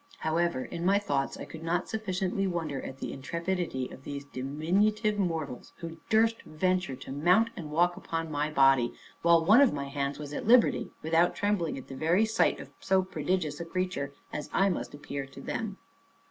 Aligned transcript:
However, 0.17 0.65
in 0.65 0.83
my 0.83 0.97
thoughts, 0.97 1.37
I 1.37 1.45
could 1.45 1.61
not 1.61 1.87
sufficiently 1.87 2.47
wonder 2.47 2.81
at 2.81 2.97
the 2.97 3.13
intrepidity 3.13 3.87
of 3.89 4.03
these 4.03 4.25
diminutive 4.25 5.19
mortals, 5.19 5.73
who 5.77 5.97
durst 6.09 6.41
venture 6.41 6.95
to 6.95 7.11
mount 7.11 7.51
and 7.55 7.69
walk 7.69 7.95
upon 7.97 8.31
my 8.31 8.49
body, 8.49 8.95
while 9.21 9.45
one 9.45 9.61
of 9.61 9.73
my 9.73 9.89
hands 9.89 10.17
was 10.17 10.33
at 10.33 10.47
liberty, 10.47 10.89
without 11.03 11.35
trembling 11.35 11.77
at 11.77 11.87
the 11.87 11.95
very 11.95 12.25
sight 12.25 12.59
of 12.59 12.71
so 12.79 13.03
prodigious 13.03 13.59
a 13.59 13.63
creature, 13.65 14.11
as 14.33 14.49
I 14.51 14.69
must 14.69 14.95
appear 14.95 15.27
to 15.27 15.39
them. 15.39 15.77